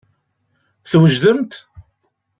[0.91, 1.51] Twejdemt?